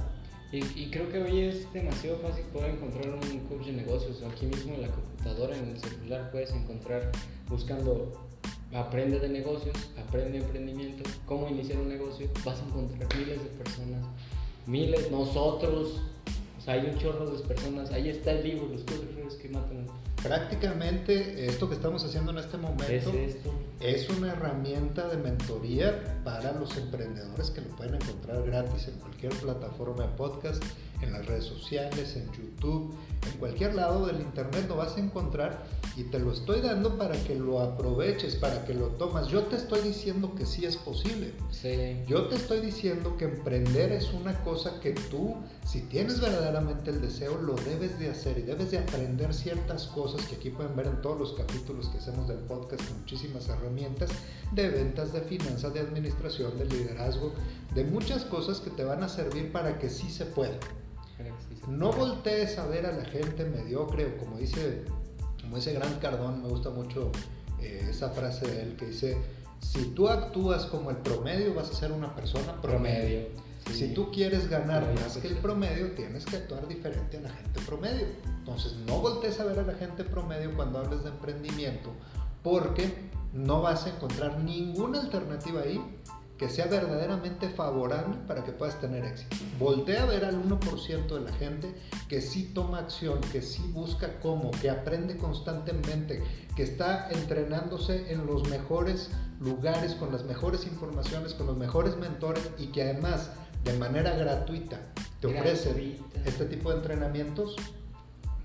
Y, 0.53 0.89
creo 0.91 1.09
que 1.09 1.17
hoy 1.21 1.39
es 1.45 1.71
demasiado 1.71 2.17
fácil 2.17 2.43
poder 2.51 2.71
encontrar 2.71 3.07
un 3.07 3.39
coach 3.47 3.67
de 3.67 3.71
negocios. 3.71 4.21
Aquí 4.21 4.45
mismo 4.45 4.73
en 4.73 4.81
la 4.81 4.89
computadora, 4.89 5.55
en 5.55 5.69
el 5.69 5.79
celular, 5.79 6.29
puedes 6.29 6.51
encontrar 6.51 7.09
buscando 7.47 8.11
aprende 8.73 9.19
de 9.19 9.29
negocios, 9.29 9.75
aprende 9.97 10.39
emprendimiento, 10.39 11.09
cómo 11.25 11.47
iniciar 11.47 11.79
un 11.79 11.87
negocio. 11.87 12.27
Vas 12.43 12.59
a 12.59 12.65
encontrar 12.65 13.07
miles 13.15 13.41
de 13.41 13.49
personas, 13.49 14.05
miles, 14.67 15.09
nosotros. 15.09 16.01
O 16.57 16.61
sea, 16.61 16.73
hay 16.73 16.85
un 16.85 16.97
chorro 16.97 17.29
de 17.29 17.47
personas. 17.47 17.91
Ahí 17.91 18.09
está 18.09 18.31
el 18.31 18.43
libro, 18.43 18.67
Los 18.67 18.83
cuatro 18.83 19.07
que 19.41 19.49
matan 19.49 19.87
prácticamente 20.23 21.45
esto 21.45 21.67
que 21.67 21.75
estamos 21.75 22.03
haciendo 22.03 22.31
en 22.31 22.37
este 22.37 22.57
momento 22.57 23.11
es, 23.79 24.09
una 24.09 24.33
herramienta 24.33 25.07
de 25.07 25.17
mentoría 25.17 26.21
para 26.23 26.51
los 26.53 26.77
emprendedores 26.77 27.49
que 27.49 27.61
lo 27.61 27.69
pueden 27.75 27.95
encontrar 27.95 28.43
gratis 28.43 28.87
en 28.87 28.95
cualquier 28.99 29.33
plataforma 29.33 30.03
de 30.03 30.09
podcast, 30.09 30.63
en 31.01 31.13
las 31.13 31.25
redes 31.25 31.45
sociales, 31.45 32.15
en 32.15 32.31
YouTube, 32.31 32.93
en 33.31 33.39
cualquier 33.39 33.73
lado 33.73 34.05
del 34.05 34.21
internet 34.21 34.65
lo 34.67 34.75
vas 34.75 34.97
a 34.97 34.99
encontrar 34.99 35.63
y 35.97 36.03
te 36.03 36.19
lo 36.19 36.31
estoy 36.31 36.61
dando 36.61 36.97
para 36.97 37.15
que 37.23 37.35
lo 37.35 37.59
aproveches, 37.59 38.35
para 38.35 38.63
que 38.65 38.73
lo 38.73 38.87
tomas. 38.89 39.27
Yo 39.27 39.41
te 39.43 39.55
estoy 39.55 39.81
diciendo 39.81 40.35
que 40.35 40.45
sí 40.45 40.65
es 40.65 40.77
posible. 40.77 41.33
Yo 42.07 42.27
te 42.27 42.35
estoy 42.35 42.61
diciendo 42.61 43.17
que 43.17 43.25
emprender 43.25 43.91
es 43.91 44.13
una 44.13 44.39
cosa 44.43 44.79
que 44.79 44.91
tú, 44.91 45.35
si 45.65 45.81
tienes 45.81 46.21
verdaderamente 46.21 46.91
el 46.91 47.01
deseo, 47.01 47.37
lo 47.41 47.55
debes 47.55 47.97
de 47.99 48.09
hacer 48.09 48.37
y 48.37 48.43
debes 48.43 48.71
de 48.71 48.77
aprender 48.77 49.33
ciertas 49.33 49.87
cosas 49.87 50.10
que 50.17 50.35
aquí 50.35 50.49
pueden 50.49 50.75
ver 50.75 50.87
en 50.87 51.01
todos 51.01 51.19
los 51.19 51.33
capítulos 51.33 51.89
que 51.89 51.97
hacemos 51.97 52.27
del 52.27 52.39
podcast, 52.39 52.83
muchísimas 52.99 53.47
herramientas 53.49 54.09
de 54.51 54.69
ventas, 54.69 55.13
de 55.13 55.21
finanzas, 55.21 55.73
de 55.73 55.79
administración, 55.79 56.57
de 56.57 56.65
liderazgo, 56.65 57.33
de 57.73 57.83
muchas 57.83 58.25
cosas 58.25 58.59
que 58.59 58.69
te 58.71 58.83
van 58.83 59.03
a 59.03 59.09
servir 59.09 59.51
para 59.51 59.79
que 59.79 59.89
sí 59.89 60.09
se 60.09 60.25
pueda. 60.25 60.57
No 61.67 61.91
voltees 61.91 62.57
a 62.57 62.65
ver 62.65 62.85
a 62.85 62.91
la 62.91 63.05
gente 63.05 63.45
mediocre 63.45 64.05
o 64.05 64.17
como 64.17 64.37
dice, 64.37 64.83
como 65.41 65.57
dice 65.57 65.73
Gran 65.73 65.99
Cardón, 65.99 66.41
me 66.41 66.49
gusta 66.49 66.69
mucho 66.71 67.11
eh, 67.59 67.87
esa 67.89 68.09
frase 68.09 68.47
de 68.47 68.61
él 68.63 68.75
que 68.75 68.87
dice, 68.87 69.17
si 69.59 69.85
tú 69.93 70.09
actúas 70.09 70.65
como 70.65 70.89
el 70.89 70.97
promedio 70.97 71.53
vas 71.53 71.69
a 71.69 71.73
ser 71.73 71.91
una 71.91 72.15
persona 72.15 72.59
promedio. 72.61 73.50
Si 73.73 73.93
tú 73.93 74.11
quieres 74.11 74.49
ganar 74.49 74.85
más 74.95 75.17
que 75.17 75.27
el 75.27 75.37
promedio, 75.37 75.91
tienes 75.91 76.25
que 76.25 76.37
actuar 76.37 76.67
diferente 76.67 77.17
a 77.17 77.21
la 77.21 77.29
gente 77.29 77.61
promedio. 77.61 78.07
Entonces, 78.39 78.75
no 78.87 78.99
voltees 78.99 79.39
a 79.39 79.45
ver 79.45 79.59
a 79.59 79.63
la 79.63 79.73
gente 79.75 80.03
promedio 80.03 80.53
cuando 80.55 80.79
hables 80.79 81.03
de 81.03 81.09
emprendimiento, 81.09 81.91
porque 82.43 83.09
no 83.33 83.61
vas 83.61 83.85
a 83.85 83.89
encontrar 83.89 84.39
ninguna 84.39 84.99
alternativa 84.99 85.61
ahí 85.61 85.79
que 86.41 86.49
sea 86.49 86.65
verdaderamente 86.65 87.49
favorable 87.49 88.15
para 88.27 88.43
que 88.43 88.51
puedas 88.51 88.81
tener 88.81 89.05
éxito. 89.05 89.37
Voltea 89.59 90.01
a 90.01 90.05
ver 90.07 90.25
al 90.25 90.43
1% 90.43 91.07
de 91.07 91.21
la 91.21 91.31
gente 91.33 91.71
que 92.09 92.19
sí 92.19 92.49
toma 92.55 92.79
acción, 92.79 93.21
que 93.31 93.43
sí 93.43 93.61
busca 93.71 94.19
cómo, 94.21 94.49
que 94.49 94.71
aprende 94.71 95.17
constantemente, 95.17 96.23
que 96.55 96.63
está 96.63 97.11
entrenándose 97.11 98.11
en 98.11 98.25
los 98.25 98.49
mejores 98.49 99.11
lugares, 99.39 99.93
con 99.93 100.11
las 100.11 100.23
mejores 100.23 100.65
informaciones, 100.65 101.35
con 101.35 101.45
los 101.45 101.57
mejores 101.57 101.95
mentores 101.97 102.49
y 102.57 102.67
que 102.67 102.81
además 102.81 103.29
de 103.63 103.73
manera 103.73 104.15
gratuita 104.15 104.79
te 105.19 105.27
ofrece 105.27 105.97
este 106.25 106.45
tipo 106.45 106.71
de 106.71 106.77
entrenamientos. 106.77 107.55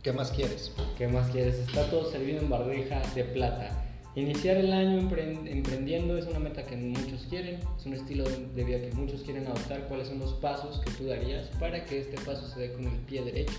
¿Qué 0.03 0.13
más 0.13 0.31
quieres? 0.31 0.73
¿Qué 0.97 1.09
más 1.09 1.31
quieres? 1.31 1.57
Está 1.59 1.91
todo 1.91 2.11
servido 2.11 2.41
en 2.41 2.49
barrija 2.49 3.03
de 3.15 3.25
plata. 3.25 3.83
Iniciar 4.15 4.57
el 4.57 4.73
año 4.73 4.99
emprendiendo 4.99 6.17
es 6.17 6.27
una 6.27 6.39
meta 6.39 6.65
que 6.65 6.77
muchos 6.77 7.27
quieren, 7.29 7.61
es 7.79 7.87
un 7.87 7.95
estilo 7.95 8.25
de 8.25 8.65
vida 8.65 8.81
que 8.81 8.91
muchos 8.95 9.23
quieren 9.23 9.47
adoptar. 9.47 9.89
¿Cuáles 9.89 10.09
son 10.09 10.21
los 10.21 10.33
pasos 10.35 10.81
que 10.81 10.91
tú 10.93 11.07
darías 11.07 11.49
para 11.59 11.85
que 11.85 12.01
este 12.01 12.17
paso 12.23 12.49
se 12.49 12.61
dé 12.61 12.73
con 12.73 12.85
el 12.85 12.99
pie 13.01 13.25
derecho? 13.25 13.59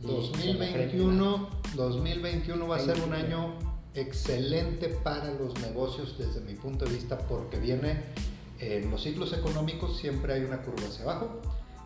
2021, 0.00 1.48
2021 1.74 2.68
va 2.68 2.76
a 2.76 2.80
ser 2.80 3.00
un 3.00 3.12
año 3.12 3.54
excelente 3.94 4.88
para 4.88 5.32
los 5.34 5.58
negocios 5.60 6.16
desde 6.18 6.40
mi 6.40 6.54
punto 6.54 6.84
de 6.84 6.92
vista 6.92 7.16
porque 7.18 7.58
viene 7.58 8.02
en 8.62 8.90
los 8.90 9.02
ciclos 9.02 9.32
económicos 9.32 9.98
siempre 9.98 10.34
hay 10.34 10.44
una 10.44 10.62
curva 10.62 10.86
hacia 10.86 11.02
abajo 11.02 11.40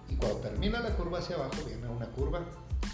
y 0.09 0.16
cuando 0.16 0.38
termina 0.38 0.80
la 0.80 0.90
curva 0.90 1.18
hacia 1.18 1.37
abajo 1.37 1.56
viene 1.66 1.88
una 1.88 2.06
curva 2.06 2.45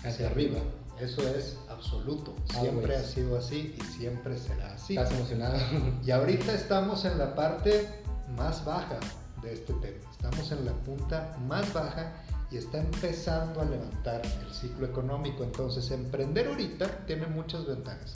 hacia, 0.05 0.29
arriba. 0.29 0.61
Eso 1.01 1.27
es 1.29 1.59
absoluto. 1.69 2.35
Ah, 2.51 2.61
siempre 2.61 2.97
ha 2.97 3.03
sido 3.03 3.37
así 3.37 3.75
y 3.77 3.85
siempre 3.85 4.39
será 4.39 4.75
así. 4.75 4.97
Estás 4.97 5.13
emocionado. 5.13 5.59
Y 6.05 6.11
ahorita 6.11 6.55
estamos 6.55 7.05
en 7.05 7.19
la 7.19 7.35
parte 7.35 7.89
más 8.37 8.65
baja 8.65 9.01
de 9.43 9.53
este 9.53 9.73
tema. 9.75 10.11
Estamos 10.11 10.53
en 10.53 10.65
la 10.65 10.73
punta 10.73 11.37
más 11.49 11.73
baja 11.73 12.13
y 12.53 12.59
está 12.59 12.79
empezando 12.79 13.61
a 13.63 13.65
levantar 13.65 14.23
el 14.25 14.55
ciclo 14.55 14.87
económico. 14.87 15.43
Entonces, 15.43 15.91
emprender 15.91 16.47
ahorita 16.47 17.05
tiene 17.07 17.27
muchas 17.27 17.67
ventajas. 17.67 18.13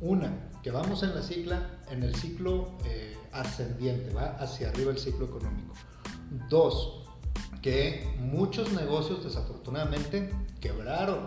Una, 0.00 0.50
que 0.62 0.70
vamos 0.70 1.02
en 1.02 1.14
la 1.14 1.22
cicla, 1.22 1.80
en 1.90 2.02
el 2.02 2.14
ciclo 2.14 2.78
eh, 2.84 3.16
ascendiente, 3.32 4.12
va 4.14 4.36
hacia 4.38 4.70
arriba 4.70 4.90
el 4.92 4.98
ciclo 4.98 5.26
económico. 5.26 5.74
Dos, 6.48 7.04
que 7.62 8.08
muchos 8.18 8.72
negocios 8.72 9.24
desafortunadamente 9.24 10.30
quebraron 10.60 11.24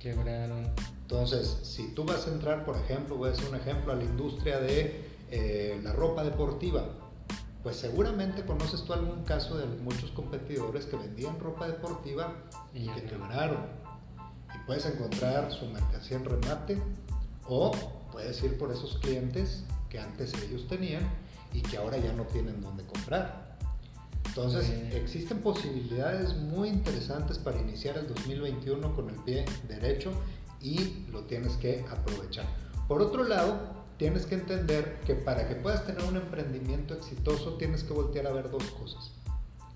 Quebraron. 0.00 0.72
Entonces, 1.02 1.58
si 1.62 1.88
tú 1.88 2.04
vas 2.04 2.26
a 2.26 2.30
entrar, 2.32 2.64
por 2.64 2.74
ejemplo, 2.74 3.16
voy 3.16 3.28
a 3.28 3.32
hacer 3.32 3.46
un 3.50 3.56
ejemplo 3.56 3.92
a 3.92 3.96
la 3.96 4.04
industria 4.04 4.58
de 4.58 5.04
eh, 5.30 5.78
la 5.84 5.92
ropa 5.92 6.24
deportiva, 6.24 6.86
pues 7.62 7.76
seguramente 7.76 8.46
conoces 8.46 8.82
tú 8.84 8.94
algún 8.94 9.24
caso 9.24 9.58
de 9.58 9.66
muchos 9.66 10.10
competidores 10.12 10.86
que 10.86 10.96
vendían 10.96 11.38
ropa 11.38 11.66
deportiva 11.66 12.32
y 12.72 12.88
que 12.88 13.02
quebraron. 13.04 13.58
Y 14.54 14.66
puedes 14.66 14.86
encontrar 14.86 15.52
su 15.52 15.66
mercancía 15.66 16.16
en 16.16 16.24
remate 16.24 16.82
o 17.50 17.72
puedes 18.12 18.42
ir 18.44 18.56
por 18.56 18.70
esos 18.70 18.96
clientes 18.98 19.64
que 19.88 19.98
antes 19.98 20.32
ellos 20.34 20.66
tenían 20.68 21.02
y 21.52 21.60
que 21.60 21.76
ahora 21.76 21.98
ya 21.98 22.12
no 22.12 22.22
tienen 22.24 22.60
dónde 22.60 22.84
comprar. 22.84 23.58
Entonces, 24.24 24.70
existen 24.94 25.40
posibilidades 25.40 26.36
muy 26.36 26.68
interesantes 26.68 27.38
para 27.38 27.58
iniciar 27.60 27.98
el 27.98 28.06
2021 28.06 28.94
con 28.94 29.10
el 29.10 29.16
pie 29.16 29.44
derecho 29.66 30.12
y 30.62 31.04
lo 31.10 31.24
tienes 31.24 31.56
que 31.56 31.84
aprovechar. 31.90 32.46
Por 32.86 33.02
otro 33.02 33.24
lado, 33.24 33.58
tienes 33.96 34.26
que 34.26 34.36
entender 34.36 35.00
que 35.04 35.16
para 35.16 35.48
que 35.48 35.56
puedas 35.56 35.84
tener 35.84 36.04
un 36.04 36.16
emprendimiento 36.16 36.94
exitoso 36.94 37.54
tienes 37.54 37.82
que 37.82 37.92
voltear 37.92 38.28
a 38.28 38.32
ver 38.32 38.50
dos 38.50 38.64
cosas. 38.78 39.10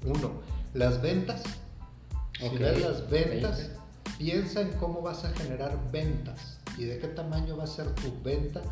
Uno, 0.05 0.43
las 0.73 1.03
ventas. 1.03 1.43
Si 2.39 2.57
ves 2.57 2.81
las 2.81 3.11
ventas, 3.11 3.71
piensa 4.19 4.61
en 4.61 4.71
cómo 4.75 5.03
vas 5.03 5.25
a 5.25 5.31
generar 5.31 5.91
ventas 5.91 6.61
y 6.79 6.85
de 6.85 6.99
qué 6.99 7.09
tamaño 7.09 7.57
va 7.57 7.65
a 7.65 7.69
ser 7.69 7.91
tu 7.95 8.13
venta 8.23 8.63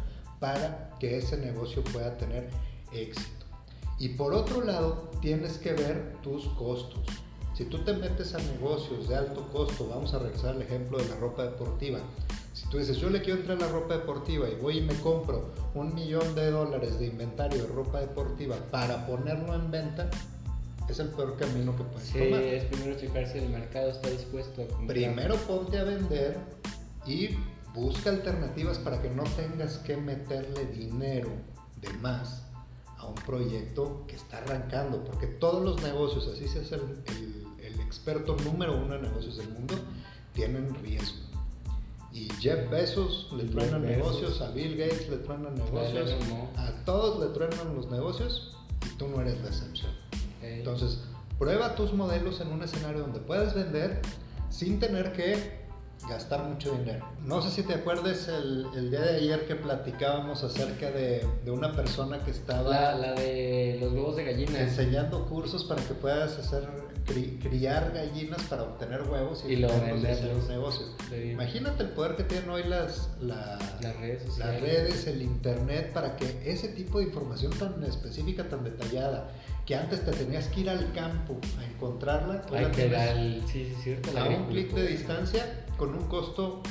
para 0.41 0.91
que 0.99 1.19
ese 1.19 1.37
negocio 1.37 1.83
pueda 1.85 2.17
tener 2.19 2.49
éxito. 2.93 3.47
Y 3.99 4.09
por 4.11 4.35
otro 4.35 4.63
lado, 4.65 5.11
tienes 5.21 5.59
que 5.59 5.73
ver 5.73 6.17
tus 6.23 6.47
costos. 6.55 7.01
Si 7.55 7.65
tú 7.67 7.85
te 7.85 7.93
metes 7.93 8.35
a 8.35 8.39
negocios 8.39 9.09
de 9.09 9.15
alto 9.17 9.47
costo, 9.53 9.87
vamos 9.89 10.13
a 10.15 10.19
regresar 10.19 10.55
al 10.57 10.63
ejemplo 10.63 10.99
de 10.99 11.09
la 11.09 11.17
ropa 11.17 11.45
deportiva, 11.45 11.99
Si 12.55 12.67
tú 12.69 12.79
dices, 12.79 12.97
yo 12.99 13.09
le 13.11 13.23
quiero 13.23 13.41
entrar 13.41 13.57
a 13.59 13.67
la 13.67 13.69
ropa 13.73 13.95
deportiva 13.97 14.49
y 14.49 14.55
voy 14.57 14.79
y 14.79 14.81
me 14.83 14.95
compro 14.97 15.53
un 15.75 15.95
millón 15.95 16.35
de 16.35 16.51
dólares 16.51 16.99
de 16.99 17.07
inventario 17.07 17.63
de 17.63 17.69
ropa 17.69 18.01
deportiva 18.01 18.57
para 18.71 19.07
ponerlo 19.07 19.55
en 19.55 19.71
venta, 19.71 20.11
es 20.89 20.99
el 20.99 21.09
peor 21.09 21.37
camino 21.39 21.75
que 21.77 21.83
puedes 21.85 22.09
Sí, 22.09 22.19
tomar. 22.19 22.43
es 22.43 22.65
primero 22.65 22.99
checar 22.99 23.27
si 23.27 23.39
el 23.39 23.49
mercado 23.49 23.91
está 23.91 24.11
dispuesto 24.11 24.63
a 24.63 24.67
comprar. 24.67 24.87
Primero 24.89 25.37
ponte 25.37 25.79
a 25.79 25.85
vender 25.85 26.37
y 27.07 27.31
busca 27.75 28.11
alternativas 28.11 28.79
para 28.79 29.01
que 29.01 29.11
no 29.11 29.25
tengas 29.25 29.79
que 29.79 29.97
meterle 29.97 30.67
dinero 30.67 31.31
de 31.81 31.93
más 31.95 32.43
a 32.99 33.07
un 33.07 33.15
proyecto 33.15 34.05
que 34.07 34.15
está 34.17 34.39
arrancando, 34.39 35.03
porque 35.05 35.27
todos 35.27 35.65
los 35.65 35.83
negocios, 35.83 36.29
así 36.29 36.47
seas 36.49 36.71
el, 36.73 36.81
el- 37.07 37.43
el 37.65 37.81
experto 37.81 38.37
número 38.45 38.77
uno 38.77 38.95
en 38.97 39.03
negocios 39.03 39.37
del 39.39 39.49
mundo, 39.51 39.75
tienen 40.35 40.75
riesgo. 40.83 41.19
Y 42.13 42.29
Jeff 42.41 42.69
Bezos 42.71 43.33
le 43.37 43.45
truenan 43.45 43.83
negocios, 43.83 44.41
a 44.43 44.51
Bill 44.51 44.77
Gates 44.77 45.09
le 45.09 45.17
truenan 45.19 45.55
negocios, 45.55 46.11
a 46.59 46.85
todos 46.85 47.21
le 47.21 47.27
truenan 47.33 47.75
los 47.75 47.91
negocios 47.91 48.55
y 48.87 48.97
tú 48.99 49.09
no 49.09 49.21
eres 49.23 49.41
la 49.41 49.49
excepción. 49.49 49.91
Entonces, 50.43 51.01
prueba 51.39 51.75
tus 51.75 51.93
modelos 51.95 52.41
en 52.41 52.49
un 52.49 52.63
escenario 52.63 53.01
donde 53.01 53.21
puedas 53.21 53.55
vender 53.55 54.03
sin 54.51 54.79
tener 54.79 55.13
que 55.13 55.62
gastar 56.09 56.43
mucho 56.45 56.73
dinero. 56.73 57.07
No 57.25 57.41
sé 57.43 57.51
si 57.51 57.63
te 57.63 57.75
acuerdas 57.75 58.29
el, 58.29 58.67
el 58.77 58.91
día 58.91 59.01
de 59.01 59.17
ayer 59.17 59.47
que 59.47 59.55
platicábamos 59.55 60.43
acerca 60.43 60.91
de, 60.91 61.27
de 61.45 61.51
una 61.51 61.73
persona 61.73 62.19
que 62.25 62.31
estaba 62.31 62.69
la, 62.71 62.95
la 62.97 63.13
de 63.15 63.79
los 63.81 63.93
huevos 63.93 64.17
de 64.17 64.25
gallina. 64.25 64.61
enseñando 64.61 65.27
cursos 65.27 65.65
para 65.65 65.83
que 65.83 65.95
puedas 65.95 66.39
hacer 66.39 66.69
cri- 67.07 67.41
criar 67.41 67.93
gallinas 67.95 68.43
para 68.45 68.63
obtener 68.65 69.03
huevos 69.03 69.45
y, 69.47 69.53
Y 69.53 69.57
luego 69.57 69.75
venderlos 69.75 70.03
y 70.03 70.07
hacer 70.07 70.17
venderlos. 70.25 70.45
un 70.45 70.51
negocio. 70.51 70.87
Sí. 71.11 71.31
Imagínate 71.31 71.83
el 71.85 71.89
poder 71.91 72.17
que 72.17 72.25
tienen 72.25 72.51
hoy 72.51 72.65
las, 72.65 73.11
la- 73.21 73.59
Las 73.81 73.97
redes 73.99 74.39
las 74.39 74.61
redes, 74.61 75.07
el 75.07 75.23
internet, 75.23 75.93
para 75.93 76.17
que 76.17 76.43
ese 76.51 76.69
tipo 76.69 76.99
de 76.99 77.05
información 77.05 77.53
tan 77.53 77.83
específica, 77.85 78.49
tan 78.49 78.65
detallada, 78.65 79.29
que 79.67 79.77
antes 79.77 80.05
te 80.05 80.11
tenías 80.11 80.49
que 80.49 80.63
ir 80.63 80.71
al 80.71 80.93
campo 80.93 81.39
a 81.61 81.65
encontrarla, 81.65 82.43
la 82.51 82.71
tienes 82.73 82.91
dar 82.93 83.17
el. 83.17 83.43
Sí, 83.47 83.73
sí, 83.73 83.77
cierto. 83.83 84.11
a 84.19 84.25
un 84.29 84.47
clic 84.49 84.73
de 84.73 84.89
distancia 84.89 85.65
con 85.83 85.97
un 85.97 86.07
costo 86.07 86.63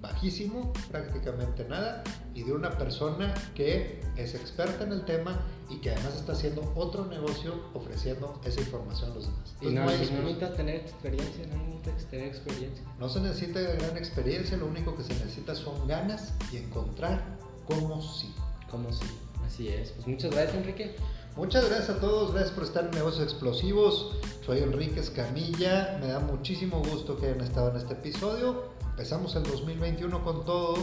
bajísimo, 0.00 0.72
prácticamente 0.88 1.64
nada, 1.64 2.04
y 2.32 2.44
de 2.44 2.52
una 2.52 2.70
persona 2.78 3.34
que 3.56 4.00
es 4.14 4.36
experta 4.36 4.84
en 4.84 4.92
el 4.92 5.04
tema 5.04 5.36
y 5.68 5.78
que 5.78 5.90
además 5.90 6.14
está 6.14 6.30
haciendo 6.30 6.72
otro 6.76 7.04
negocio 7.06 7.60
ofreciendo 7.74 8.40
esa 8.44 8.60
información 8.60 9.10
a 9.10 9.14
los 9.16 9.26
demás. 9.26 9.56
Y 9.60 9.66
no, 9.66 9.84
no 9.84 9.90
excusa. 9.90 10.12
necesitas 10.12 10.56
tener 10.56 10.76
experiencia, 10.76 11.46
no 11.48 11.56
necesitas 11.56 12.06
tener 12.06 12.26
experiencia. 12.28 12.84
No 13.00 13.08
se 13.08 13.20
necesita 13.20 13.60
gran 13.60 13.96
experiencia, 13.96 14.56
lo 14.56 14.66
único 14.66 14.94
que 14.94 15.02
se 15.02 15.14
necesita 15.14 15.56
son 15.56 15.88
ganas 15.88 16.32
y 16.52 16.58
encontrar 16.58 17.20
cómo 17.66 18.00
sí. 18.00 18.32
Como 18.70 18.92
si. 18.92 19.06
Así 19.44 19.66
es. 19.70 19.90
Pues 19.90 20.06
muchas 20.06 20.30
gracias, 20.30 20.54
Enrique. 20.54 20.94
Muchas 21.34 21.66
gracias 21.66 21.96
a 21.96 21.98
todos, 21.98 22.32
gracias 22.32 22.52
por 22.54 22.64
estar 22.64 22.84
en 22.84 22.90
Negocios 22.90 23.24
Explosivos. 23.24 24.14
Soy 24.44 24.58
Enrique 24.58 25.00
Escamilla, 25.00 25.96
me 25.98 26.08
da 26.08 26.20
muchísimo 26.20 26.82
gusto 26.82 27.16
que 27.16 27.24
hayan 27.26 27.40
estado 27.40 27.70
en 27.70 27.76
este 27.76 27.94
episodio. 27.94 28.64
Empezamos 28.90 29.34
el 29.36 29.42
2021 29.44 30.22
con 30.24 30.44
todo. 30.44 30.74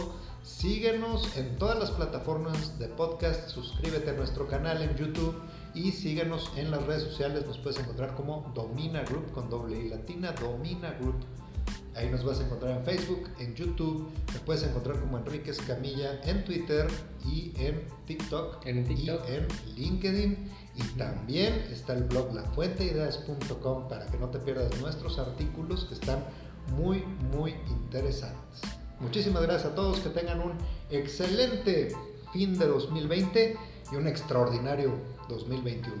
Síguenos 0.42 1.36
en 1.36 1.56
todas 1.56 1.78
las 1.78 1.92
plataformas 1.92 2.80
de 2.80 2.88
podcast, 2.88 3.48
suscríbete 3.48 4.10
a 4.10 4.14
nuestro 4.14 4.48
canal 4.48 4.82
en 4.82 4.96
YouTube 4.96 5.36
y 5.72 5.92
síguenos 5.92 6.50
en 6.56 6.72
las 6.72 6.84
redes 6.84 7.04
sociales. 7.04 7.46
Nos 7.46 7.58
puedes 7.58 7.78
encontrar 7.78 8.16
como 8.16 8.50
Domina 8.52 9.04
Group 9.04 9.30
con 9.30 9.48
doble 9.48 9.78
I 9.78 9.88
latina, 9.88 10.32
Domina 10.32 10.96
Group. 11.00 11.24
Ahí 11.96 12.08
nos 12.08 12.24
vas 12.24 12.38
a 12.40 12.44
encontrar 12.44 12.76
en 12.76 12.84
Facebook, 12.84 13.28
en 13.40 13.54
YouTube, 13.54 14.10
me 14.32 14.38
puedes 14.40 14.62
encontrar 14.62 15.00
como 15.00 15.18
Enrique 15.18 15.50
Escamilla 15.50 16.20
en 16.24 16.44
Twitter 16.44 16.86
y 17.26 17.52
en 17.56 17.84
TikTok, 18.06 18.64
En 18.64 18.84
TikTok. 18.84 19.28
y 19.28 19.32
en 19.32 19.48
LinkedIn. 19.76 20.50
Y 20.76 20.82
también 20.96 21.54
está 21.70 21.94
el 21.94 22.04
blog 22.04 22.32
lafuenteideas.com 22.32 23.88
para 23.88 24.06
que 24.06 24.18
no 24.18 24.28
te 24.30 24.38
pierdas 24.38 24.80
nuestros 24.80 25.18
artículos 25.18 25.84
que 25.86 25.94
están 25.94 26.24
muy, 26.76 27.04
muy 27.32 27.54
interesantes. 27.68 28.60
Muchísimas 29.00 29.42
gracias 29.42 29.72
a 29.72 29.74
todos, 29.74 29.98
que 30.00 30.10
tengan 30.10 30.40
un 30.40 30.52
excelente 30.90 31.88
fin 32.32 32.56
de 32.58 32.66
2020 32.66 33.56
y 33.92 33.96
un 33.96 34.06
extraordinario 34.06 34.92
2021. 35.28 35.96